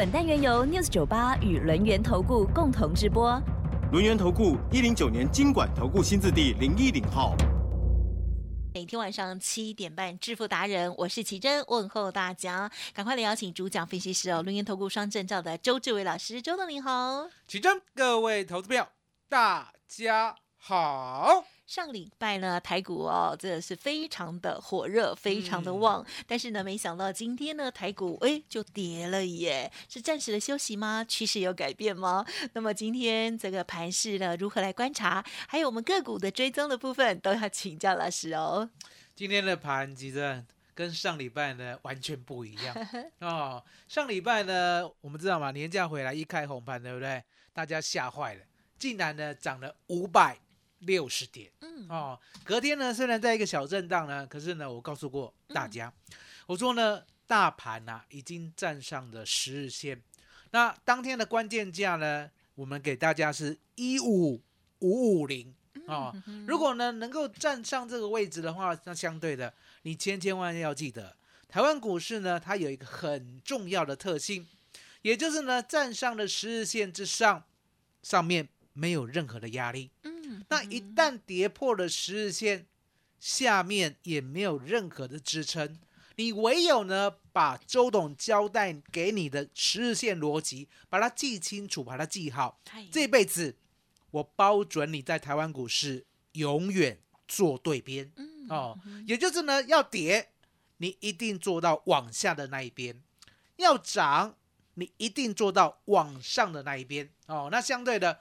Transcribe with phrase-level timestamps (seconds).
[0.00, 3.38] 本单元由 News 九八与轮源投顾共同直播。
[3.92, 7.36] 轮源投顾一零九年经管投顾新字第零一零号。
[8.72, 18.88] 每天晚上七点半，致富达人，我是奇珍，问候大家，赶快来邀请主讲分析师哦，轮源投顾双证照的周志伟老师，周董您好，奇珍，各位投资票，
[19.28, 21.44] 大家好。
[21.70, 26.04] 上礼拜呢，台股哦，真的是非常的火热，非常的旺。
[26.26, 31.04] 但是呢，没想到今天呢，台股哎就跌了耶，是暂时的休息吗？
[31.04, 32.26] 趋势有改变吗？
[32.54, 35.24] 那么今天这个盘势呢，如何来观察？
[35.46, 38.68] 还有我们个股的追踪的部分，都要请教老师哦。
[39.14, 42.76] 今天的盘其实跟上礼拜呢完全不一样
[43.22, 43.62] 哦。
[43.86, 47.22] 上礼拜呢，我们知道嘛，年假回来一开红盘，对不对？
[47.52, 48.40] 大家吓坏了，
[48.76, 50.36] 竟然呢涨了五百。
[50.80, 51.86] 六十点，嗯。
[51.88, 55.92] 哦，隔天呢，虽然在一个小震荡呢，可是呢，我告诉过大家，
[56.46, 60.00] 我说呢，大盘呐已经站上了十日线，
[60.50, 64.40] 那当天的关键价呢，我们给大家是一五
[64.80, 65.54] 五五零
[65.86, 66.14] 哦，
[66.46, 71.16] 如果呢能够站上这个位置的话，那相对的，你千千万要记得，
[71.48, 74.46] 台湾股市呢，它有一个很重要的特性，
[75.02, 77.44] 也就是呢，站上了十日线之上，
[78.02, 79.90] 上面没有任何的压力。
[80.48, 82.66] 那一旦跌破了十日线，
[83.18, 85.78] 下面也没有任何的支撑，
[86.16, 93.56] 你唯有呢把周董交代给你的十日线逻辑，把它记清楚，把它记好，这辈子
[94.10, 96.98] 我包准你在台湾股市永远
[97.28, 98.10] 做对边。
[98.48, 100.30] 哦，也就是呢要跌，
[100.78, 102.96] 你一定做到往下的那一边；
[103.56, 104.36] 要涨，
[104.74, 107.10] 你一定做到往上的那一边。
[107.26, 107.48] 哦。
[107.52, 108.20] 那相对的。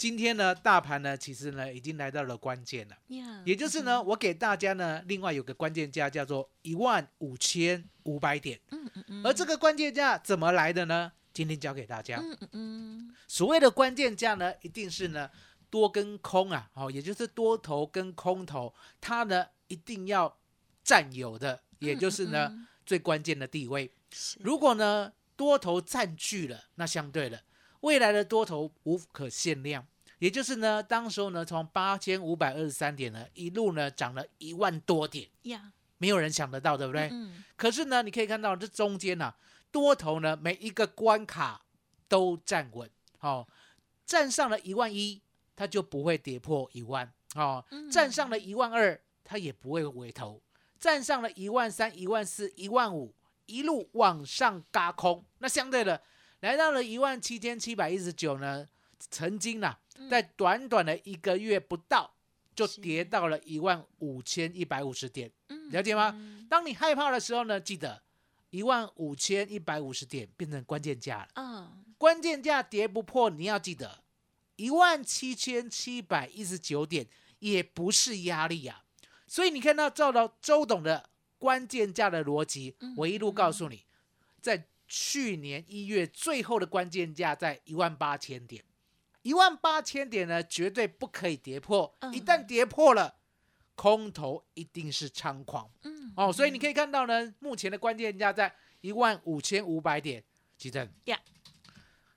[0.00, 2.96] 今天呢，大盘呢，其实呢，已经来到了关键了，
[3.44, 11.12] 也就是呢，我给大家呢，另外有个关键价叫做一万五千五百点，嗯嗯嗯，而这个关键价怎么来的呢？
[11.34, 15.28] 今天教给大家，嗯嗯嗯，所谓的关键价呢，一定是呢
[15.68, 20.34] 多跟空啊，哦，也就是多头跟空头，它呢一定要
[20.82, 23.92] 占有的，也就是呢最关键的地位。
[24.38, 27.42] 如果呢多头占据了，那相对的。
[27.80, 29.86] 未来的多头无可限量，
[30.20, 37.08] 也就是呢，当时候呢，从八千五百二十三点呢，一路呢涨了一万多点呀，没有人想得到，对不对？
[37.10, 37.42] 嗯。
[37.56, 39.34] 可是呢，你可以看到这中间呢，
[39.72, 41.62] 多头呢每一个关卡
[42.06, 42.88] 都站稳，
[43.18, 43.48] 好，
[44.04, 45.22] 站上了一万一，
[45.56, 50.42] 它就不会跌破一万，哦，站上了一万二，它也不会回头，
[50.78, 53.14] 站上了一万三、一万四、一万五，
[53.46, 56.02] 一路往上嘎空，那相对的。
[56.40, 58.66] 来到了一万七千七百一十九呢，
[59.10, 59.76] 曾经呢，
[60.08, 62.14] 在短短的一个月不到，
[62.54, 65.30] 就跌到了一万五千一百五十点，
[65.70, 66.14] 了解吗？
[66.48, 68.02] 当你害怕的时候呢，记得
[68.50, 71.28] 一万五千一百五十点变成关键价了。
[71.34, 74.02] 嗯，关键价跌不破，你要记得
[74.56, 77.06] 一万七千七百一十九点
[77.40, 78.82] 也不是压力呀。
[79.26, 83.84] 所以你看到照到周董的关键价的逻辑，我一路告诉你，
[84.40, 84.66] 在。
[84.92, 88.60] 去年一月最后的关键价在一万八千点，
[89.22, 91.94] 一万八千点呢，绝对不可以跌破。
[92.12, 93.16] 一旦跌破了，
[93.74, 95.70] 空头一定是猖狂。
[95.82, 100.24] 嗯，哦，所以你可以看到呢，目前的关键价在一万五千五百点，
[100.56, 101.18] 几阵呀，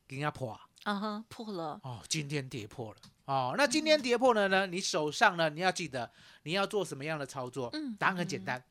[0.08, 1.80] 给人家破啊，啊哈，破了。
[1.84, 2.98] 哦，今天跌破了。
[3.26, 6.12] 哦，那今天跌破了呢，你手上呢，你要记得
[6.44, 7.70] 你要做什么样的操作？
[7.74, 8.64] 嗯，答案很简单。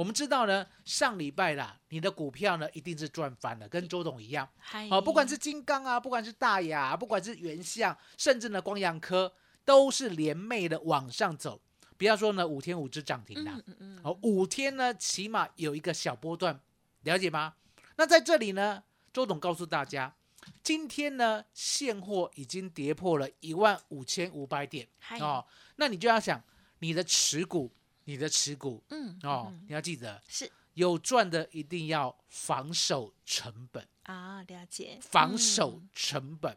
[0.00, 4.48] 我们知道呢，上礼拜啦，你的股票呢一定是赚翻了，跟周董一样。
[4.88, 9.30] 好，不管是金刚啊，不管是大雅，不管是原相，甚至呢光阳科，
[9.62, 11.60] 都是连袂的往上走。
[11.98, 16.58] 不要说呢五天五只涨停啦，嗯嗯好，五天呢起码有一个小波段，
[17.02, 17.56] 了解吗？
[17.96, 18.82] 那在这里呢，
[19.12, 20.14] 周董告诉大家，
[20.62, 24.88] 今天呢现货已经跌破了一万五千五百点
[25.20, 25.44] 哦，
[25.76, 26.42] 那你就要想
[26.78, 27.70] 你的持股。
[28.10, 30.50] 你的持股，嗯哦，你要记得是。
[30.74, 33.86] 有赚的，一定要防守成本。
[34.02, 34.98] 啊，了解。
[35.00, 36.56] 防守成本。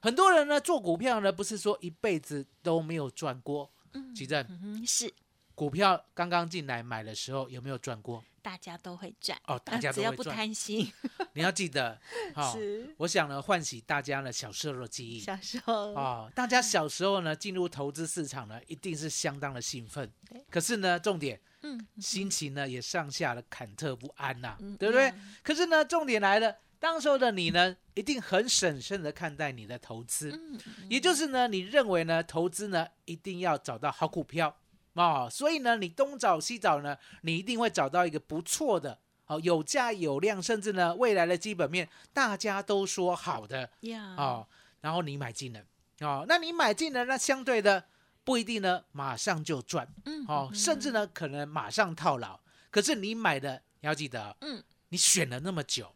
[0.00, 4.44] 很多人呢做股票呢，不是说一辈子都没有赚过，嗯，吉正，
[4.84, 5.12] 是。
[5.54, 8.24] 股票刚刚进来买的时候有没有赚过？
[8.48, 9.38] 大家都会赚。
[9.46, 10.90] 哦大家都只要不贪心，
[11.34, 12.00] 你要记得，
[12.34, 12.94] 哈、是。
[12.96, 15.20] 我想呢，唤起大家呢小时候的记忆。
[15.20, 15.92] 小时候。
[15.92, 20.10] 哦，大家小时候呢进入投资市场呢，一定是相当的兴奋。
[20.48, 25.10] 可是呢，重点嗯心情呢也上下的忐忑不安呐、嗯对不对？
[25.10, 25.34] 嗯。
[25.42, 30.58] 可是呢，重点来了，当时候的你呢，一定很审慎的看待你的投资，嗯。
[30.88, 34.56] 也就是呢，你认为呢，投资呢一定要找到好股票
[34.98, 38.98] 哦，所以呢，你东找西找呢，你一定会找到一个不错的。
[39.26, 44.48] 哦，有价有量，甚至呢，未来的基本面大家都说好的呀哦，
[44.80, 45.60] 然后你买进了
[46.00, 47.84] 哦，那你买进了，那相对的
[48.24, 52.40] 不一定呢马上就赚嗯哦，甚至呢可能马上套牢。
[52.70, 55.94] 可是你买的你要记得，嗯，你选了那么久，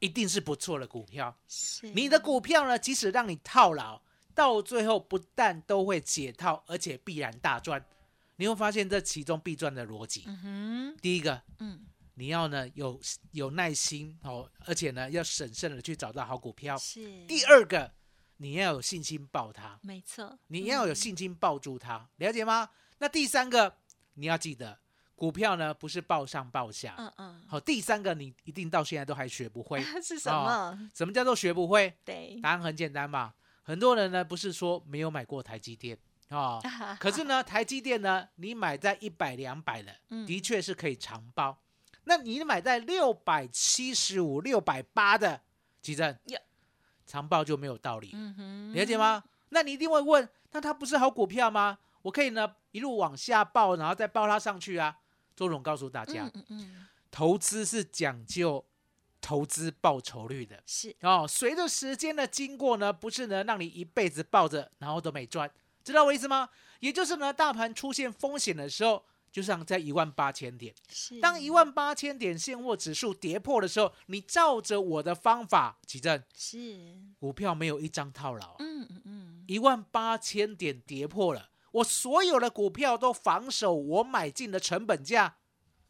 [0.00, 1.36] 一定是不错的股票。
[1.46, 4.02] 是你的股票呢，即使让你套牢，
[4.34, 7.86] 到最后不但都会解套，而且必然大赚。
[8.36, 10.26] 你会发现这其中必赚的逻辑。
[11.00, 11.86] 第一个，嗯
[12.16, 13.00] 你要呢有
[13.32, 16.78] 有耐心哦，而且呢要审慎的去找到好股票。
[16.78, 17.92] 是第二个，
[18.36, 22.70] 你要有信心抱它，没错你要有信心抱住它，了解吗？
[22.98, 23.78] 那第三个，
[24.14, 24.78] 你要记得，
[25.16, 26.94] 股票呢不是抱上抱下。
[26.98, 29.82] 嗯嗯好，第三个你一定到现在都还学不会。
[30.00, 31.92] 是什么什么叫做学不会？
[32.04, 33.34] 对答案很简单嘛，
[33.64, 35.98] 很多人呢不是说没有买过台积电
[36.28, 36.60] 啊、
[36.98, 41.60] 可是呢，台积电呢，你买在一百两百的，嗯的确是可以长报。
[42.04, 45.42] 那你买在六百七十五、六百八的，
[45.80, 46.40] 奇正呀，
[47.06, 49.24] 长报就没有道理，嗯哼了解吗？
[49.50, 51.78] 那你一定会问，那它不是好股票吗？
[52.02, 54.98] 我可以呢一路往下报，然后再报它上去啊。
[55.36, 58.64] 周总告诉大家，嗯嗯嗯投资是讲究
[59.20, 60.62] 投资报酬率的。
[60.66, 65.50] 是哦，随着时间的经过呢，不是呢让你一辈子抱着，然后都没赚，
[65.84, 66.48] 知道我意思吗？
[66.80, 71.20] 也就是呢，大盘出现风险的时候，就像在一万八千点，是。
[71.20, 76.96] 当一万八千点现货指数跌破的时候，你照着我的方法，奇正是。
[77.18, 79.44] 股票没有一张套牢啊，嗯嗯嗯。
[79.46, 85.36] 一万八千点跌破了，我所有的股票都防守我买进的成本价，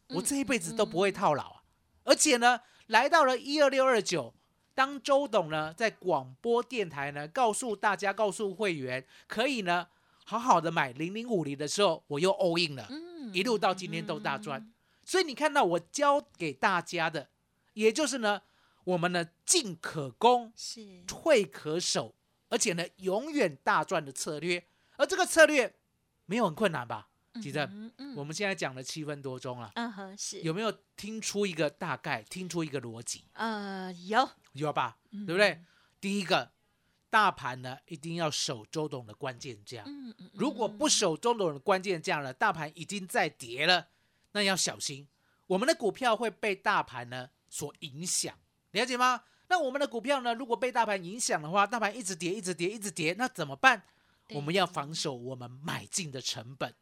[0.09, 1.63] 我这一辈子都不会套牢啊！
[2.03, 4.33] 而且呢，来到了一二六二九，
[4.75, 9.87] 当周董呢在广播电台呢告诉大家、告诉会员，可以呢
[10.25, 14.71] 好好的买零零五零的时候，我又 all in 了，嗯一路到今天都大赚。
[15.03, 17.29] 所以你看到我教给大家的，
[17.73, 18.41] 也就是呢，
[18.83, 22.13] 我们呢进可攻，是退可守，
[22.49, 24.65] 而且呢永远大赚的策略。
[24.97, 25.73] 而这个策略
[26.25, 27.09] 没有很困难吧？
[27.41, 27.69] 记得
[28.15, 33.25] 我们现在讲了七分多钟了，嗯哼是有没有听出一个大概，听出一个逻辑？
[33.33, 34.97] 呃有有吧？
[35.11, 35.61] 嗯对不对？
[35.99, 36.51] 第一个，
[37.09, 43.87] 大盘呢一定要守周董的关键价，嗯嗯如果不守周董的关键价呢，大盘已经在跌了，
[44.31, 45.07] 那要小心，
[45.47, 48.37] 我们的股票会被大盘呢所影响，
[48.71, 49.23] 了解吗？
[49.47, 53.83] 那我们的股票呢，如果被大盘影响的话，大盘一直跌，一直跌，一直跌，那怎么办？
[54.31, 56.73] 我们要防守我们买进的成本，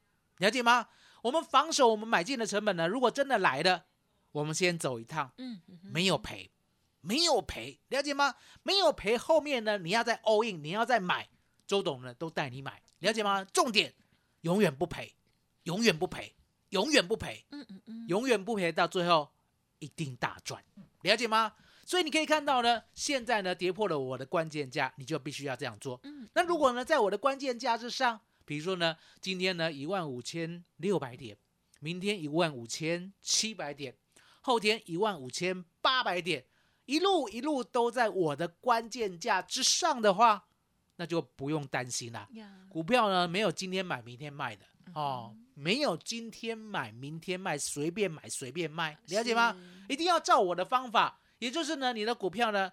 [0.44, 0.90] 了解吗？
[1.22, 3.86] 我们防守我们买进的成本呢，如果真的来了，
[4.34, 6.52] 我们先走一趟，嗯嗯嗯没有赔，
[7.00, 8.36] 没有赔，了解吗？
[8.62, 11.30] 没有赔，后面呢你要再 all in，你要再买，
[11.66, 13.46] 周董呢都带你买，了解吗？
[13.46, 13.94] 重点
[14.42, 15.16] 永远不赔，
[15.64, 16.36] 永远不赔，
[16.72, 19.32] 永远不赔，嗯嗯嗯永远不赔，到最后
[19.80, 20.62] 一定大赚，
[21.04, 21.54] 了解吗？
[21.86, 26.02] 所以你可以看到呢，现在呢跌破了我的关键价，你就必须要这样做。
[26.04, 31.38] 嗯那如果呢在我的关键价之上，比如说呢今天呢一万五千六百点，
[31.80, 33.96] 明天一万五千七百点，
[34.42, 36.46] 后天一万五千八百点，
[36.86, 40.48] 一路一路都在我的关键价之上的话，
[40.96, 42.28] 那就不用担心啦。
[42.34, 49.56] 呀股票呢没有今天买明天卖的哦，没有今天买明天卖，随便买随便卖，了解吗？
[49.88, 52.72] 一定要照我的方法，也就是呢，你的股票呢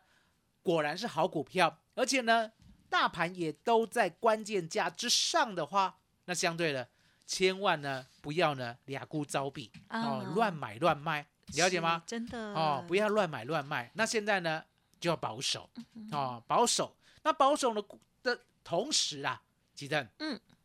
[0.62, 2.50] 果然是好股票，而且呢
[2.90, 6.86] 大盘也都在关键价之上的话，那相对的
[7.26, 12.02] 千万呢不要呢俩股招比哦啊，乱买乱卖，了解吗？
[12.04, 13.90] 真的哦，不要乱买乱卖。
[13.94, 14.62] 那现在呢
[14.98, 16.94] 就要保守嗯哦，保守。
[17.22, 17.84] 那保守的
[18.22, 19.40] 的同时啊，
[19.74, 20.08] 吉正，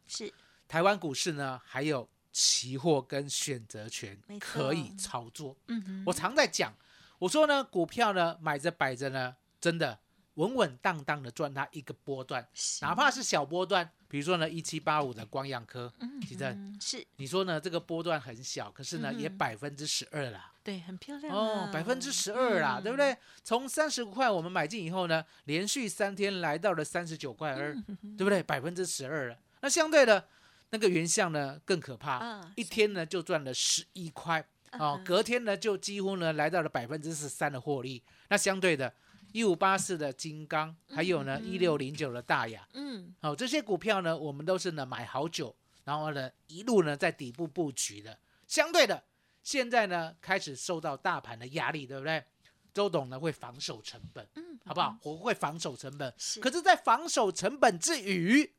[0.07, 0.33] 是
[0.67, 5.55] 台湾股市呢还有期货跟选择权可以操作。
[5.67, 6.73] 嗯哼我常在讲，
[7.19, 9.99] 我说呢，股票呢买着摆着呢，真的
[10.35, 12.45] 稳稳当当的赚它一个波段，
[12.81, 20.51] 哪怕是小波段，比如说呢一七八五的光阳科，嗯其实嗯是你说呢这个波段很小，可是呢也嗯百分之十二啦。
[20.63, 22.99] 对很漂亮哦啊，百分之十二啦，对不嗯？
[22.99, 23.17] 对？
[23.43, 28.41] 从三十块我们买进以后呢，连续三天来到了三十九块二，嗯对不对？
[28.41, 29.37] 百分之十二了。
[29.61, 30.27] 那相对的，
[30.71, 34.43] 那个原相呢更可怕，啊一天呢就赚了十一块。
[34.79, 38.01] 哦，隔天呢就几乎呢来到了百分之十三的获利。
[38.29, 38.91] 那相对的，
[39.35, 48.17] 一五八四的金刚，还有呢一六零九的大雅，嗯，哦，这些股票呢，我们都是呢买好久，然后呢一路呢在底部布局的。
[48.47, 49.03] 相对的，
[49.43, 52.23] 现在呢开始受到大盘的压力，对不对？
[52.73, 54.97] 周董呢会防守成本，嗯，好不好？
[55.03, 58.49] 我会防守成本，是可是，在防守成本之余，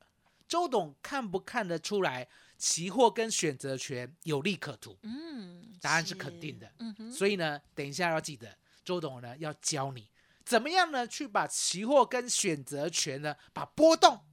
[0.47, 2.29] 周董看不看得出来，
[2.59, 4.99] 期货跟选择权有利可图？
[5.05, 6.71] 嗯，答案是肯定的。
[6.81, 8.55] 嗯哼，所以呢，等一下要记得，
[8.85, 10.07] 周董呢要教你
[10.47, 11.05] 怎么样呢？
[11.09, 14.25] 去把期货跟选择权呢，把波动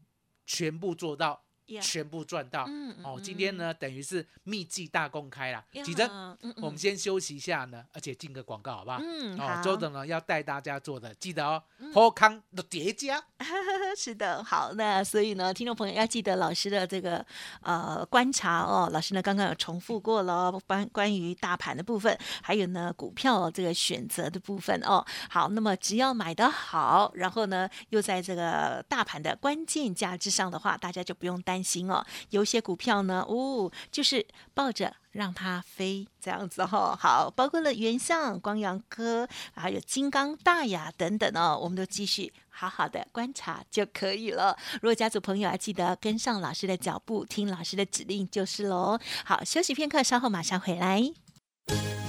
[0.45, 1.42] 全部做到
[1.81, 2.67] 全部赚到。
[3.03, 5.63] 哦，今天呢等于是秘籍大公开啦。
[5.71, 6.09] 呀吉珍，
[6.41, 8.99] 嗯我们先休息一下呢，而且进个广告好不好？
[9.01, 11.61] 嗯哦，好周董呢要带大家做的，记得哦，
[11.93, 13.23] 波康的叠加。
[13.97, 17.25] 是的，好，那所以呢，听众朋友要记得老师的这个
[17.61, 25.05] 呃观察哦，老师呢刚刚有重复过了哦，关关于大盘的部分，还有呢股票这个选择的部分哦。
[25.29, 32.03] 好，那么只要买的好，然后呢又在这个大盘的关键价之上的话，大家就不用担担心哦。
[32.31, 34.95] 有些股票呢，哦，就是抱着。
[35.13, 44.57] 让它飞这样子哈、哦，好，包括了原相、光阳科，还有金刚、大雅等等哦，我们都继续好好的观察就可以了。
[44.81, 48.97] 如果家族朋友啊记得跟上老师的脚步，听老师的指令就是喽。
[49.23, 50.99] 好，休息片刻，稍后马上回来。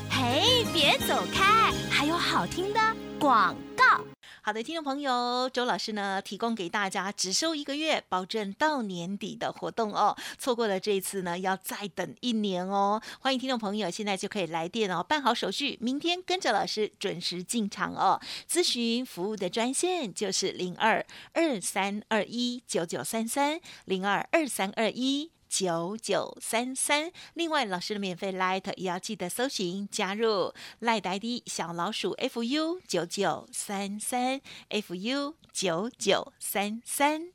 [0.08, 2.80] 嘿，别走开，还有好听的
[3.20, 4.13] 广告。
[4.46, 10.14] 好的，听众朋友，周老师呢提供给大家只收一个月，保证到年底的活动哦。
[10.38, 13.00] 错过了这一次呢，要再等一年哦。
[13.20, 18.20] 欢迎听众朋友现在就可以来电哦，办好手续，明天跟着老师准时进场哦。
[18.46, 25.30] 咨询服务的专线就是零二二三二一九九三三零二二三二一。
[25.56, 37.28] 九九三三，另外老师的免费 Light 也要记得搜寻加入 Light ID 小老鼠 fu 九九三三 fu 九九三三。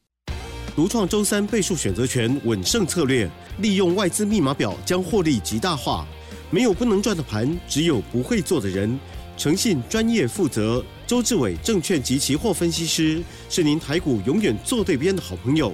[0.75, 6.05] 独创周三倍数选择权稳胜策略，利用外资密码表将获利极大化。
[6.51, 8.99] 没有不能赚的盘，只有不会做的人。
[9.37, 15.73] 诚信、专业、负责，周志伟证券及期货分析师是您台股永远做对边的好朋友。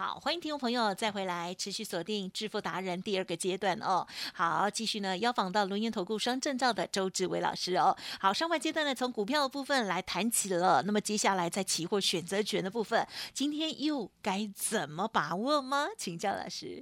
[0.00, 4.06] 好，欢迎听众朋友再回来，持续锁定致富达人第二个阶段哦。
[4.32, 7.94] 好，继续呢，邀访到轮研投顾双证照的周志伟老师哦。
[8.18, 15.88] 好，上半阶段呢，从股票的部分来谈起了，那么接下来在期货选择权的部分，今天又该怎么把握吗？
[15.98, 16.80] 请教老师。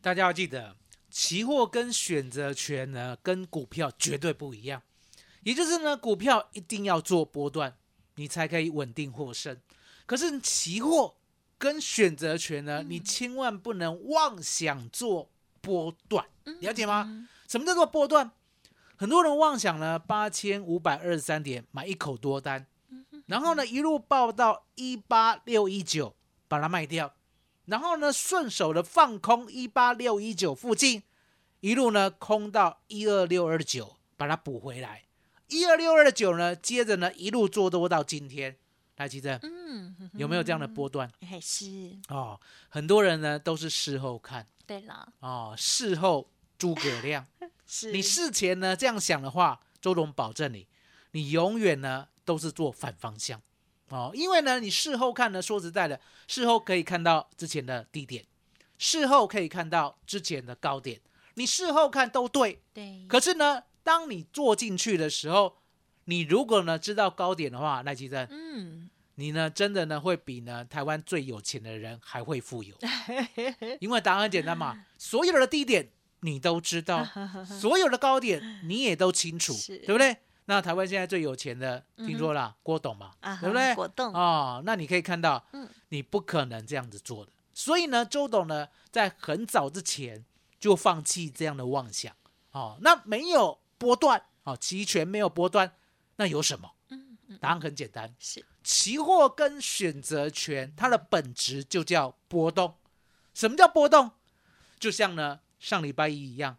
[0.00, 0.76] 大家要记得，
[1.10, 4.80] 期货跟选择权呢，跟股票绝对不一样。
[5.42, 7.76] 也就是呢，股票一定要做波段，
[8.14, 9.60] 你才可以稳定获胜。
[10.06, 11.16] 可是期货
[11.60, 15.28] 跟选择权呢，你千万不能妄想做
[15.60, 16.24] 波段，
[16.60, 17.28] 了解吗？
[17.46, 18.30] 什么叫做波段？
[18.96, 22.66] 很多人妄想呢，八千五百二十三点买一口多单，
[23.26, 26.16] 然后呢一路报到一八六一九，
[26.48, 27.14] 把它卖掉，
[27.66, 31.02] 然后呢顺手的放空一八六一九附近，
[31.60, 35.02] 一路呢空到一二六二九，把它补回来。
[35.48, 38.56] 一二六二九呢，接着呢一路做多到今天，
[39.00, 41.10] 来记得嗯，有没有这样的波段？
[41.26, 41.96] 还是。
[42.08, 42.38] 哦，
[42.68, 44.46] 很多人呢都是事后看。
[44.66, 47.26] 对了，哦，事后诸葛亮。
[47.66, 47.92] 是。
[47.92, 50.68] 你事前呢这样想的话，周董保证你，
[51.12, 53.40] 你永远呢都是做反方向。
[53.88, 58.26] 哦，因为呢你事后看呢，说实在的，事后可以看到之前的低点，
[58.76, 61.00] 事后可以看到之前的高点，
[61.34, 65.56] 你事后看都对，对，可是呢，当你做进去的时候，
[66.10, 72.74] 你如果呢知道高点的话，赖奇正，嗯，你呢真的呢会比呢台湾最有钱的人还会富有，
[73.78, 75.88] 因为答案很简单嘛， 所有的低点
[76.20, 77.06] 你都知道，
[77.60, 80.16] 所有的高点你也都清楚，是对不对？
[80.46, 83.72] 那台湾现在最有钱的，听说了、郭董嘛，啊对不对？
[83.76, 87.30] 郭董哦，那你可以看到，嗯你不可能这样子做的。
[87.54, 90.24] 所以呢，周董呢在很早之前
[90.58, 92.12] 就放弃这样的妄想。
[92.50, 95.72] 哦，那没有波段，哦，期权没有波段，
[96.20, 96.70] 那有什么？
[96.90, 97.38] 嗯嗯。
[97.40, 98.44] 答案很简单，是。
[98.62, 102.74] 期货跟选择权，它的本质就叫波动。
[103.32, 104.10] 什么叫波动？
[104.78, 106.58] 就像呢上礼拜一一样，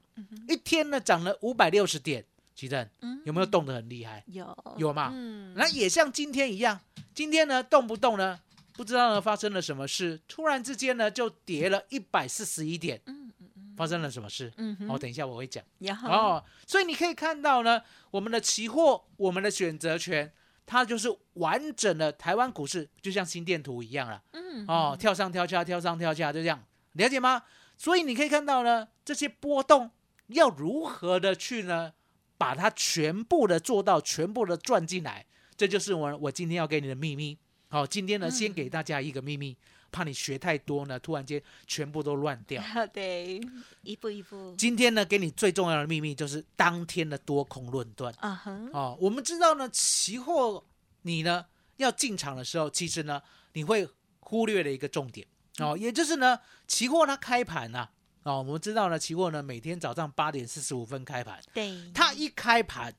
[0.50, 2.26] 一天呢涨了五百六十点，
[2.56, 3.22] 奇正嗯。
[3.24, 4.24] 有没有动得很厉害？
[4.26, 4.58] 有。
[4.78, 5.12] 有嘛？
[5.14, 6.82] 嗯，那也像今天一样，
[7.14, 8.40] 今天呢动不动呢
[8.74, 13.32] 不知道呢发生了什么事，突然之间呢就跌了一百四十一点，嗯，
[13.82, 14.54] 发生了什么事？
[14.58, 15.64] 嗯好，哦，等一下我会讲。
[15.80, 20.32] 然后哦，所以你可以看到呢，我们的期货，我们的选择权，
[20.68, 24.22] 它就是完整的台湾股市，就像心电图一样了。
[24.34, 27.42] 嗯哦，跳上跳下，跳上跳下，就这样，了解吗？
[27.76, 29.90] 所以你可以看到呢，这些波动
[30.28, 31.94] 要如何的去呢，
[32.38, 35.26] 把它全部的做到，全部的赚进来，
[35.58, 37.36] 这就是我我今天要给你的秘密。
[37.70, 39.58] 好、今天呢，先给大家一个秘密，
[39.92, 42.64] 怕你学太多呢，突然间全部都乱掉。
[42.94, 43.42] 对，
[43.84, 48.14] 一步一步，今天呢，给你最重要的秘密就是当天的多空论断。
[48.20, 50.64] 啊哼，哦，我们知道呢，期货
[51.02, 51.46] 你呢
[51.78, 53.22] 要进场的时候，其实呢
[53.54, 53.88] 你会
[54.20, 55.28] 忽略了一个重点。
[55.60, 57.92] 哦，也就是呢，期货它开盘啊、
[58.24, 62.96] 哦，我们知道呢，期货呢每天早上八点四十五分开盘，对，它一开盘，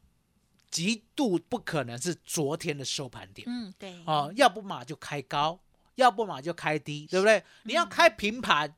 [0.70, 3.46] 极度不可能是昨天的收盘点。
[3.48, 5.58] 嗯对，哦，要不嘛就开高，
[5.96, 7.42] 要不嘛就开低，对不对？
[7.64, 8.74] 你要开平盘，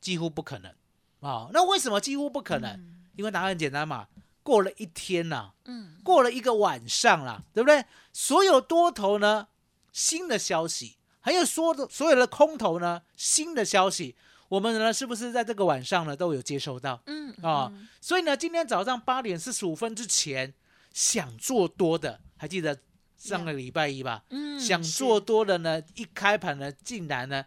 [0.00, 0.72] 几乎不可能
[1.20, 1.50] 哦。
[1.52, 2.78] 那为什么几乎不可能？
[3.16, 4.08] 因为答案很简单嘛，
[4.42, 7.84] 过了一天呐、嗯过了一个晚上啦，对不对？
[8.12, 9.48] 所有多头呢，
[9.92, 14.14] 新的消息，还有所有的所有的空头呢，新的消息，
[14.48, 20.54] 我们呢是不是在这个晚上呢都有接收到嗯啊、所以呢，今天早上八点四十五分之前
[20.92, 22.78] 想做多的，还记得
[23.26, 24.22] 上个礼拜一吧？
[24.30, 27.44] 嗯想做多的呢，一开盘呢，竟然呢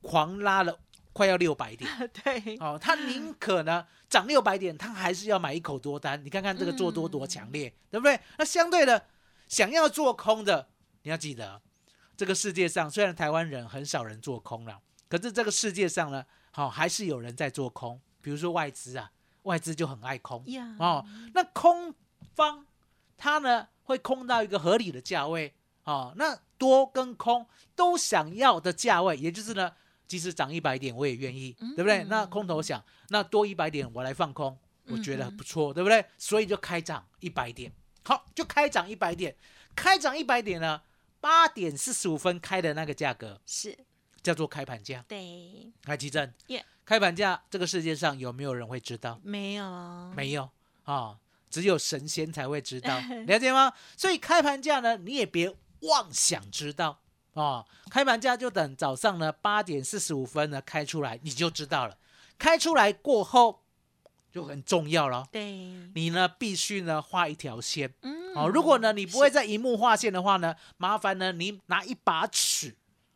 [0.00, 0.78] 狂拉了
[1.12, 1.90] 快要六百点。
[2.22, 6.22] 对，哦，他宁可呢涨六百点，他还是要买一口多单。
[6.24, 8.18] 你看看这个做多多强烈，对不对？
[8.38, 9.06] 那相对的，
[9.48, 10.68] 想要做空的，
[11.02, 11.60] 你要记得，
[12.16, 18.00] 这个世界上虽然台湾人很少人做空了，可是这个世界上呢，好、还是有人在做空。
[18.20, 19.10] 比如说外资啊，
[19.42, 21.04] 外资就很爱空呀，哦。
[21.34, 21.92] 那空
[22.36, 22.64] 方
[23.22, 26.12] 他呢会空到一个合理的价位哦。
[26.16, 29.72] 那多跟空都想要的价位，也就是呢，
[30.08, 32.02] 即使涨一百点我也愿意，对不对？
[32.08, 36.04] 那空头想，那多一百点我来放空，我觉得很不错，对不对？
[36.18, 37.72] 所以就开涨一百点，
[38.04, 39.36] 好，就开涨一百点，
[39.76, 40.82] 开涨一百点呢，
[41.20, 43.78] 八点四十五分开的那个价格是，
[44.20, 46.34] 叫做开盘价，对，来奇正
[46.84, 49.20] 开盘价这个世界上有没有人会知道？
[49.22, 50.50] 没有，没有。
[50.82, 51.16] 啊、
[51.52, 53.72] 只有神仙才会知道， 了解吗？
[53.96, 57.00] 所以开盘价呢，你也别妄想知道
[57.34, 57.66] 哦。
[57.90, 61.98] 开盘价就等早上呢八点四十五分呢开出来，你就知道了。
[62.38, 63.62] 开出来过后
[64.32, 65.42] 就很重要了，对，
[65.94, 68.48] 你呢必须呢画一条线嗯哦。
[68.48, 72.74] 如果呢你不会在荧幕画线的话呢，麻烦呢你拿一把尺，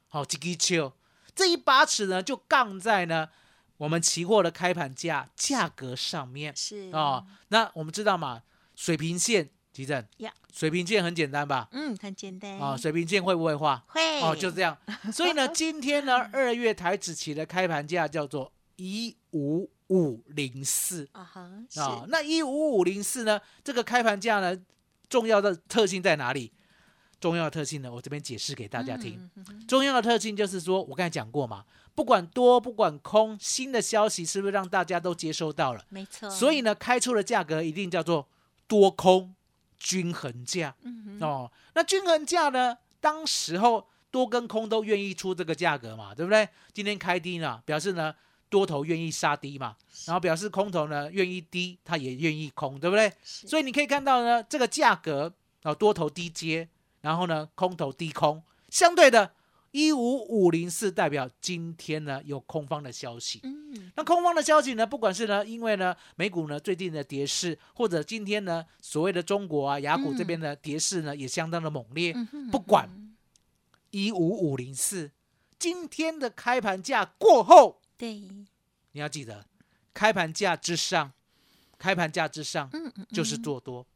[0.09, 0.93] 好、哦，几根球，
[1.35, 3.31] 这一把尺呢就杠在呢
[3.79, 6.55] 我们期货的开盘价价格上面。
[6.57, 8.43] 是哦，，那我们知道嘛，
[8.75, 11.69] 水平线，急诊呀水平线很简单吧？
[11.73, 13.85] 嗯，很简单啊、水平线会不会画？
[13.89, 14.77] 会哦，就这样。
[15.13, 22.05] 所以呢，今天呢， 二月台指期的开盘价叫做一五五零四啊哈，啊。
[22.09, 24.59] 那一五五零四呢，这个开盘价呢，
[25.11, 26.53] 重要的特性在哪里？
[27.21, 29.31] 重要的特性呢，我这边解释给大家听。
[29.67, 35.85] 重要的特性就是说，我刚才讲过嘛，不管多不管空，新的消息是不是让大家都接收到了？
[35.89, 38.29] 没错，所以呢，开出的价格一定叫做
[38.67, 39.35] 多空
[39.79, 41.51] 均衡价嗯哦。
[41.75, 46.49] 那均衡价呢，当时候多跟空都愿意出这个价格嘛，对不对？
[46.73, 48.15] 今天开低呢，表示呢
[48.49, 49.75] 多头愿意杀低嘛，
[50.07, 53.11] 然后表示空头呢愿意低，他也愿意空，对不对？
[53.23, 56.69] 所以你可以看到呢，这个价格啊、多头低接，
[57.07, 59.31] 然后呢空头低空，相对的。
[59.73, 63.93] 一五五零四代表今天呢有空方的消息，嗯。
[63.95, 73.15] 那空方的消息呢，不管是呢，因为呢美股呢最近的跌势，或者今天呢所谓的中国啊雅股这边的跌势呢、也相当的猛烈，嗯哼不管嗯
[73.91, 75.11] 一五五零四，
[75.59, 78.15] 今天的开盘价过后，对，
[78.93, 79.45] 你要记得，
[79.93, 81.13] 开盘价之上，
[81.77, 83.87] 开盘价之上嗯嗯就是嗯做多，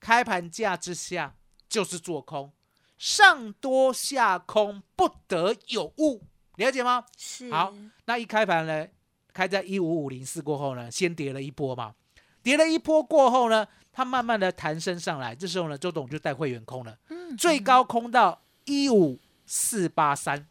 [0.00, 1.36] 开盘价之下
[1.68, 2.50] 就是做空，
[2.98, 6.22] 上多下空不得有误，
[6.56, 7.04] 了解吗？
[7.16, 7.50] 是。
[7.50, 7.72] 好
[8.04, 8.86] 那一开盘呢，
[9.32, 11.94] 开在一五五零四过后呢，先跌了一波嘛，
[12.42, 20.48] 跌了一波过后呢，它慢慢的弹升上来，这时候呢，周董就带会员空了，嗯最高空到一五四八三，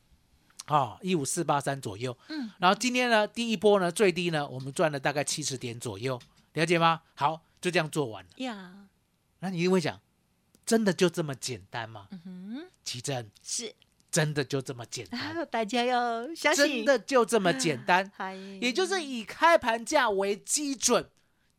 [0.68, 6.20] 啊，一五四八三左右，嗯，然后今天呢，第一波呢，最低呢，我们赚了大概七十点左右，
[6.54, 7.02] 了解吗？
[7.16, 8.30] 好，就这样做完了。
[8.38, 8.88] 呀，
[9.40, 10.00] 那你一定会讲，
[10.68, 12.10] 真的就这么简单吗？
[12.12, 13.74] 嗯哼，奇珍，是，
[14.12, 15.48] 真的就这么简单？
[15.50, 18.12] 大家要相信，真的就这么简单？
[18.14, 21.10] 嗨，也就是以开盘价为基准。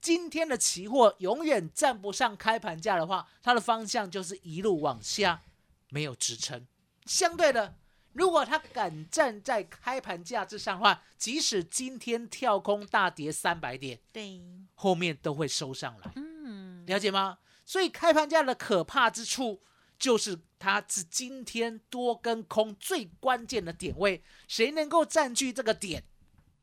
[0.01, 5.40] 今天的期货永远站不上开盘价的话，它的方向就是一路往下，
[5.88, 6.66] 没有支撑。
[7.07, 7.75] 相对的，
[8.12, 14.40] 如果它敢站在开盘价之上的话，即使今天跳空大跌三百点，对，
[14.75, 17.38] 后面都会收上来，嗯，了解吗？
[17.68, 19.61] 所以开盘价的可怕之处，
[19.98, 26.02] 就是它是今天多跟空最关键的点位，谁能够占据这个点，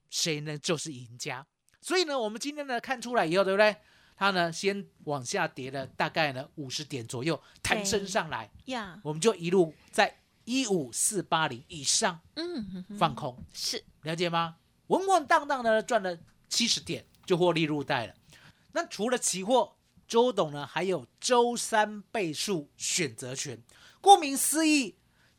[0.10, 1.46] 谁呢就是赢家。
[1.80, 3.76] 所以呢，我们今天呢看出来以后，对不对？
[4.16, 14.56] 它呢先往下跌了大概呢五十点左右，弹升上来，呀，我们就一路在一五四八零以上嗯放空，是，了解吗？
[14.88, 16.18] 稳稳当当的赚了
[16.50, 18.16] 七十点，就获利入袋了。
[18.72, 23.62] 那除了期货，周董呢还有周三倍数选择权。
[24.02, 24.96] 顾名思义，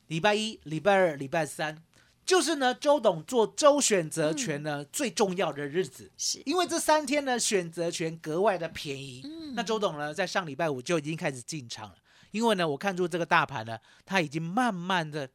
[0.08, 1.82] 礼拜一、礼拜二、礼拜三，
[2.24, 6.10] 就是呢周董做周选择权呢、最重要的日子。
[6.18, 9.22] 是，因为这三天呢，选择权格外的便宜。
[9.24, 11.96] 嗯那周董呢，在上礼拜五就已经开始进场了，
[12.32, 15.30] 因为呢，我看出这个大盘呢，它已经慢慢的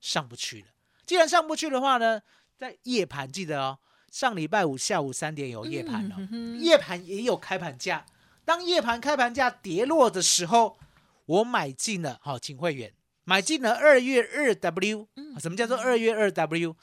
[0.00, 0.66] 上不去了。
[1.06, 2.20] 既然上不去的话呢，
[2.56, 3.78] 在夜盘记得哦，
[4.10, 8.04] 上礼拜五下午三点有夜盘哦，嗯哼哼夜盘也有开盘价。
[8.50, 10.76] 当夜盘开盘价跌落的时候，
[11.24, 15.06] 我买进了，好、请会员买进了二月二 W。
[15.38, 16.74] 什么叫做二月二 W？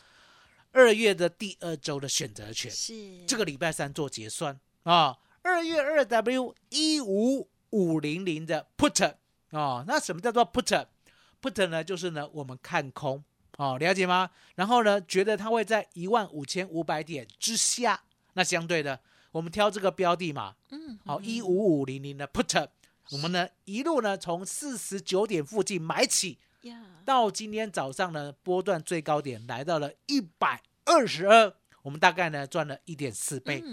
[0.71, 2.71] 二月的第二周的选择权。
[2.71, 5.17] 是，这个礼拜三做结算啊。
[5.41, 9.15] 二月二 W 一五五零零的 put
[9.49, 13.21] 哦，那什么叫做 put？put 呢，就是呢我们看空
[13.57, 14.29] 哦，了解吗？
[14.55, 18.03] 然后呢，觉得它会在一万五千五百点之下，
[18.35, 19.01] 那相对的，
[19.37, 22.69] 我们挑这个标的嘛，嗯，好一五五零零的 put，
[23.11, 26.39] 我们呢一路呢从四十九点附近买起，
[27.05, 33.63] 到今天早上呢，波段最高点来到了一百二十二，我们大概呢赚了一点四倍，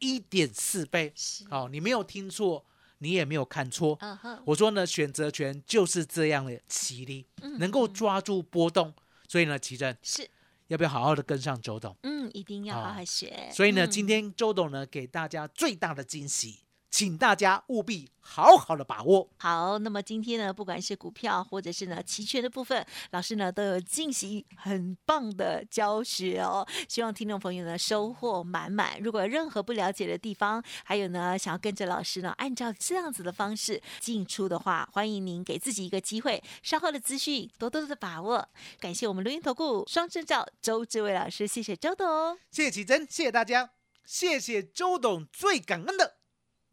[0.00, 1.12] 一点四倍。
[1.50, 2.64] 好，哦，你没有听错，
[3.00, 3.98] 你也没有看错。
[4.46, 8.94] 我说呢，选择权就是这样的犀利，嗯能够抓住波动。
[9.28, 10.30] 所以呢，奇正是，
[10.68, 11.96] 要不要好好的跟上周董？
[12.02, 13.48] 嗯，一定要好啊好学。
[13.52, 16.60] 所以呢，嗯今天周董呢给大家最大的惊喜，
[16.96, 19.28] 请大家务必好好的把握。
[19.36, 28.98] 好，那么今天呢，不管是股票或者是呢期权的部分，老师呢都有进行很棒的教学哦，希望听众朋友呢收获满满。
[29.02, 38.48] 如果有任何不了解的地方，还有呢想要跟着老师呢按照这样子的方式进出的话，欢迎您给自己一个机会，稍后的资讯多多的把握。
[38.80, 42.38] 感谢我们录音投顾双证照周志伟老师，谢谢周董。
[42.50, 43.68] 谢谢启珍，谢谢大家，
[44.06, 46.15] 谢谢周董，最感恩的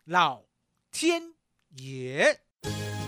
[0.06, 0.44] 老
[0.92, 1.22] 天
[1.78, 2.38] 爷。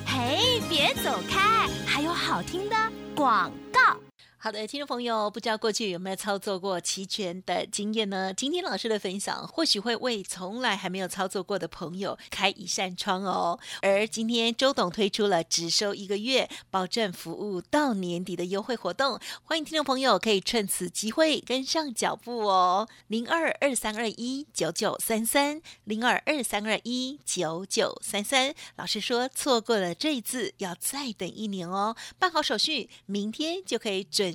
[0.08, 2.76] 嘿，别走开，还有好听的
[3.14, 4.00] 广告。
[4.46, 8.32] 好的，听众朋友，不知道过去有没有操作过期权的经验呢？
[8.32, 13.60] 今天老师的分享或许会为从来还没有操作过的朋友开一扇窗哦。
[13.82, 22.88] 而今天周董推出了只收一个月，保证服务到年底的优惠活动，欢迎听众朋友可以趁此机会跟上脚步哦。
[23.08, 28.54] 零二二三二一九九三三，零二二三二一九九三三。
[28.76, 31.96] 老师说，错过了这一次，要再等一年哦。
[32.20, 34.35] 办好手续，明天就可以准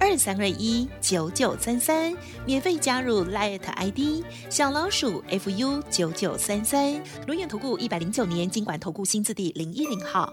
[0.00, 6.94] 二三二一九九三三，免费加入 Light ID 小老鼠 fu 九九三三。
[7.26, 10.32] 轮源投顾一百零九年经管投顾新字第零一零号。